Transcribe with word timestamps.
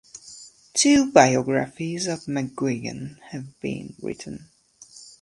Two 0.73 1.11
biographies 1.11 2.07
of 2.07 2.21
McGuigan 2.21 3.19
have 3.27 3.59
been 3.59 3.95
written. 4.01 4.49